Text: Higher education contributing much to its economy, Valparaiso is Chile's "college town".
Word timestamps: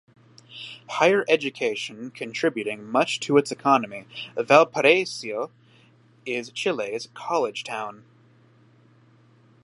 Higher 0.89 1.23
education 1.29 2.09
contributing 2.09 2.83
much 2.83 3.19
to 3.19 3.37
its 3.37 3.51
economy, 3.51 4.07
Valparaiso 4.35 5.51
is 6.25 6.51
Chile's 6.51 7.09
"college 7.13 7.63
town". 7.63 8.03